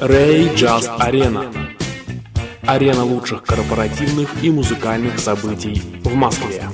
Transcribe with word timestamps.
Ray 0.00 0.54
Just 0.54 0.88
Arena. 0.98 1.52
Арена 2.62 3.04
лучших 3.04 3.42
корпоративных 3.42 4.42
и 4.42 4.50
музыкальных 4.50 5.18
событий 5.18 5.82
в 6.02 6.14
Москве. 6.14 6.64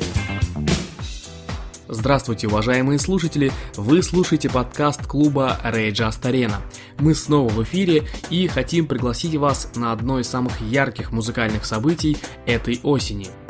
Здравствуйте, 1.89 2.47
уважаемые 2.47 3.01
слушатели! 3.01 3.51
Вы 3.75 4.05
слушаете 4.05 4.49
подкаст 4.49 5.09
клуба 5.09 5.59
Ray 5.65 5.91
Just 5.91 6.23
Arena. 6.23 6.59
Мы 7.01 7.17
снова 7.17 7.49
в 7.49 7.61
эфире 7.65 8.05
и 8.31 8.47
хотим 8.47 8.87
пригласить 8.87 9.35
вас 9.35 9.73
на 9.75 9.91
одно 9.91 10.21
из 10.21 10.29
самых 10.29 10.61
ярких 10.61 11.11
музыкальных 11.11 11.65
событий 11.65 12.19
этой 12.47 12.79
осени– 12.85 13.27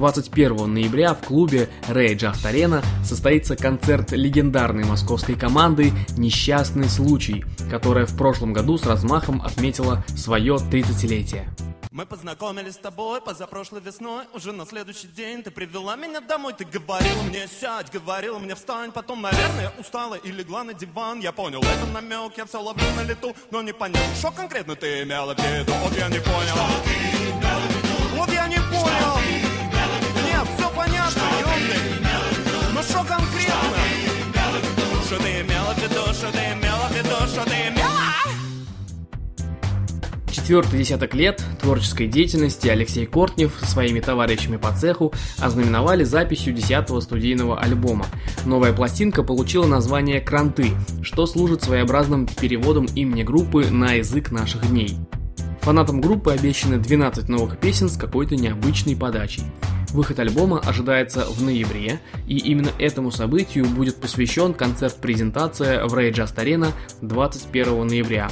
21 0.00 0.72
ноября 0.72 1.12
в 1.12 1.20
клубе 1.20 1.68
Ray 1.86 2.16
Just 2.16 2.50
Arena 2.50 2.82
состоится 3.04 3.54
концерт 3.54 4.12
легендарной 4.12 4.84
московской 4.84 5.34
команды 5.34 5.92
«Несчастный 6.16 6.88
случай», 6.88 7.44
которая 7.70 8.06
в 8.06 8.16
прошлом 8.16 8.54
году 8.54 8.78
с 8.78 8.86
размахом 8.86 9.42
отметила 9.42 10.02
свое 10.16 10.54
30-летие. 10.54 11.44
Мы 11.90 12.06
познакомились 12.06 12.74
с 12.74 12.78
тобой 12.78 13.20
позапрошлой 13.20 13.82
весной. 13.82 14.24
Уже 14.32 14.52
на 14.52 14.64
следующий 14.64 15.08
день 15.08 15.42
ты 15.42 15.50
привела 15.50 15.96
меня 15.96 16.22
домой. 16.22 16.54
Ты 16.56 16.64
говорила 16.64 17.22
мне 17.24 17.46
сядь, 17.46 17.92
говорила 17.92 18.38
мне 18.38 18.54
встань 18.54 18.92
Потом, 18.92 19.20
наверное, 19.20 19.70
устала 19.78 20.14
и 20.14 20.32
легла 20.32 20.64
на 20.64 20.72
диван. 20.72 21.20
Я 21.20 21.32
понял, 21.32 21.60
это 21.60 21.86
намек, 21.92 22.38
я 22.38 22.46
все 22.46 22.62
ловлю 22.62 22.86
на 22.96 23.02
лету. 23.02 23.34
Но 23.50 23.60
не 23.60 23.72
понял, 23.74 23.98
что 24.18 24.30
конкретно 24.30 24.76
ты 24.76 25.02
имела 25.02 25.34
в 25.34 25.38
виду. 25.38 25.72
Вот 25.82 25.94
я 25.94 26.08
не 26.08 26.20
понял. 26.20 26.54
Вот 26.56 27.19
Четвертый 40.50 40.80
десяток 40.80 41.14
лет 41.14 41.44
творческой 41.60 42.08
деятельности 42.08 42.66
Алексей 42.66 43.06
Кортнев 43.06 43.56
со 43.60 43.66
своими 43.66 44.00
товарищами 44.00 44.56
по 44.56 44.72
цеху 44.72 45.14
ознаменовали 45.38 46.02
записью 46.02 46.52
десятого 46.52 46.98
студийного 46.98 47.60
альбома. 47.60 48.06
Новая 48.44 48.72
пластинка 48.72 49.22
получила 49.22 49.64
название 49.66 50.20
«Кранты», 50.20 50.72
что 51.02 51.26
служит 51.26 51.62
своеобразным 51.62 52.26
переводом 52.26 52.86
имени 52.86 53.22
группы 53.22 53.70
на 53.70 53.92
язык 53.92 54.32
наших 54.32 54.68
дней. 54.68 54.96
Фанатам 55.60 56.00
группы 56.00 56.32
обещаны 56.32 56.78
12 56.78 57.28
новых 57.28 57.56
песен 57.60 57.88
с 57.88 57.96
какой-то 57.96 58.34
необычной 58.34 58.96
подачей. 58.96 59.44
Выход 59.90 60.18
альбома 60.18 60.58
ожидается 60.58 61.26
в 61.26 61.40
ноябре, 61.44 62.00
и 62.26 62.36
именно 62.38 62.70
этому 62.80 63.12
событию 63.12 63.66
будет 63.66 64.00
посвящен 64.00 64.54
концерт-презентация 64.54 65.84
в 65.84 65.94
Just 65.94 66.34
Arena 66.34 66.72
21 67.02 67.86
ноября. 67.86 68.30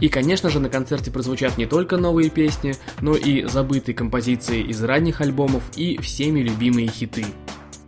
И, 0.00 0.08
конечно 0.08 0.50
же, 0.50 0.60
на 0.60 0.68
концерте 0.68 1.10
прозвучат 1.10 1.56
не 1.56 1.66
только 1.66 1.96
новые 1.96 2.30
песни, 2.30 2.74
но 3.00 3.14
и 3.14 3.44
забытые 3.44 3.94
композиции 3.94 4.62
из 4.62 4.82
ранних 4.82 5.20
альбомов 5.20 5.62
и 5.76 5.98
всеми 6.00 6.40
любимые 6.40 6.88
хиты. 6.88 7.24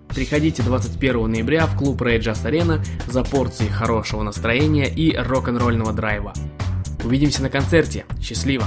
Приходите 0.09 0.63
21 0.63 1.31
ноября 1.31 1.67
в 1.67 1.77
клуб 1.77 2.01
Rage 2.01 2.21
Just 2.21 2.51
Arena 2.51 2.83
за 3.07 3.23
порцией 3.23 3.71
хорошего 3.71 4.23
настроения 4.23 4.89
и 4.89 5.15
рок-н-ролльного 5.15 5.93
драйва. 5.93 6.33
Увидимся 7.05 7.43
на 7.43 7.51
концерте. 7.51 8.07
Счастливо! 8.20 8.65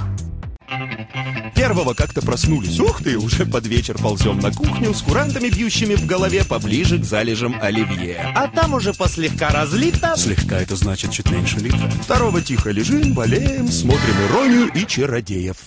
Первого 1.55 1.93
как-то 1.93 2.21
проснулись. 2.21 2.79
Ух 2.79 3.03
ты, 3.03 3.17
уже 3.17 3.45
под 3.45 3.67
вечер 3.67 3.97
ползем 3.97 4.39
на 4.39 4.51
кухню 4.51 4.93
с 4.93 5.01
курантами 5.01 5.49
бьющими 5.49 5.95
в 5.95 6.05
голове 6.05 6.43
поближе 6.43 6.97
к 6.99 7.03
залежам 7.03 7.55
оливье. 7.61 8.31
А 8.35 8.47
там 8.47 8.73
уже 8.73 8.93
послегка 8.93 9.49
разлито. 9.49 10.15
Слегка 10.17 10.59
это 10.59 10.75
значит 10.75 11.11
чуть 11.11 11.29
меньше 11.31 11.57
литра. 11.59 11.89
Второго 12.01 12.41
тихо 12.41 12.71
лежим, 12.71 13.13
болеем, 13.13 13.67
смотрим 13.69 14.15
иронию 14.27 14.71
и 14.73 14.85
чародеев. 14.85 15.57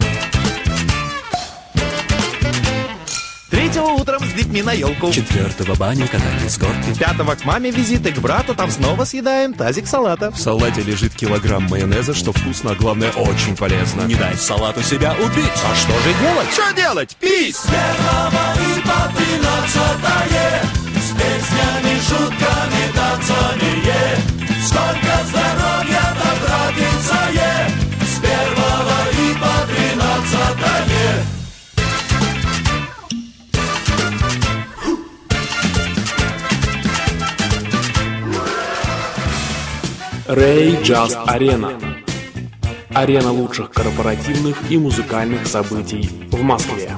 Третьего 3.73 3.93
утром 3.93 4.23
с 4.23 4.35
детьми 4.35 4.61
на 4.61 4.73
елку. 4.73 5.11
Четвертого 5.11 5.75
баню, 5.77 6.07
катание 6.07 6.51
с 6.51 6.59
горки. 6.59 6.99
Пятого 6.99 7.35
к 7.37 7.47
маме 7.47 7.71
визиты, 7.71 8.13
к 8.13 8.19
брату, 8.19 8.55
там 8.55 8.71
снова 8.71 9.05
съедаем 9.05 9.55
тазик 9.55 9.87
салата. 9.87 10.31
В 10.31 10.39
салате 10.39 10.83
лежит 10.83 11.15
килограмм 11.15 11.69
майонеза, 11.71 12.13
что 12.13 12.35
вкусно, 12.35 12.73
а 12.73 12.75
главное 12.75 13.11
очень 13.13 13.57
полезно. 13.57 14.03
Не 14.03 14.15
дай 14.15 14.37
салату 14.37 14.83
себя 14.83 15.15
убить. 15.15 15.47
А 15.65 15.75
что 15.75 15.99
же 16.01 16.13
делать? 16.21 16.53
Что 16.53 16.73
делать? 16.75 17.17
Пись! 17.19 17.57
С 17.57 17.63
первого 17.63 18.53
и 18.61 18.81
по 18.83 19.11
тринадцатое 19.17 20.63
С 20.97 21.09
песнями, 21.17 21.99
Ray 40.35 40.83
Just 40.83 41.19
Arena. 41.27 41.79
Арена 42.95 43.31
лучших 43.31 43.71
корпоративных 43.71 44.71
и 44.71 44.79
музыкальных 44.79 45.47
событий 45.47 46.09
в 46.31 46.43
Москве. 46.43 46.97